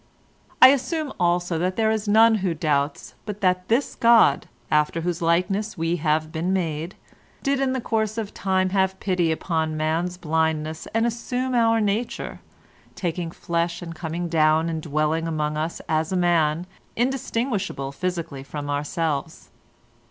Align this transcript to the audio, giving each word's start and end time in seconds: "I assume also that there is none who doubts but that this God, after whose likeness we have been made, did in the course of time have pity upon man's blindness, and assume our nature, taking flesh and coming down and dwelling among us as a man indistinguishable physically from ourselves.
"I 0.63 0.69
assume 0.69 1.13
also 1.19 1.59
that 1.59 1.75
there 1.75 1.91
is 1.91 2.07
none 2.07 2.33
who 2.41 2.55
doubts 2.55 3.13
but 3.23 3.41
that 3.41 3.67
this 3.67 3.93
God, 3.93 4.49
after 4.71 5.01
whose 5.01 5.21
likeness 5.21 5.77
we 5.77 5.97
have 5.97 6.31
been 6.31 6.51
made, 6.51 6.95
did 7.43 7.59
in 7.59 7.73
the 7.73 7.79
course 7.81 8.17
of 8.17 8.33
time 8.33 8.71
have 8.71 8.99
pity 8.99 9.31
upon 9.31 9.77
man's 9.77 10.17
blindness, 10.17 10.87
and 10.95 11.05
assume 11.05 11.53
our 11.53 11.79
nature, 11.79 12.39
taking 12.95 13.29
flesh 13.29 13.83
and 13.83 13.93
coming 13.93 14.27
down 14.27 14.69
and 14.69 14.81
dwelling 14.81 15.27
among 15.27 15.55
us 15.55 15.81
as 15.87 16.11
a 16.11 16.17
man 16.17 16.65
indistinguishable 16.95 17.91
physically 17.91 18.41
from 18.41 18.71
ourselves. 18.71 19.51